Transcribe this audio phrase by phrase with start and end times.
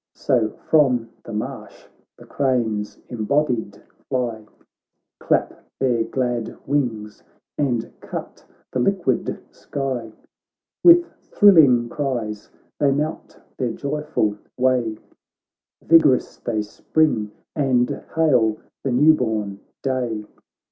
[0.15, 1.85] So from the marsh
[2.17, 4.47] the cranes embodied fly,,
[5.19, 7.21] Clap their glad wings
[7.55, 10.11] and cut the liquid sky;
[10.83, 14.97] With thrilling cries they mount their joyful way,
[15.85, 20.25] Vig'rous they spring, and hail the new born day.